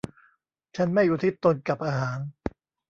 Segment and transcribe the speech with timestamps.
[0.75, 2.19] ฉันไม่อุทิศตนกับอาหาร